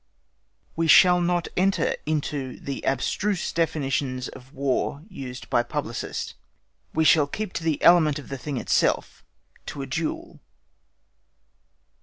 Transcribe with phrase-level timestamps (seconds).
[0.75, 6.33] We shall not enter into any of the abstruse definitions of War used by publicists.
[6.91, 9.23] We shall keep to the element of the thing itself,
[9.67, 10.39] to a duel.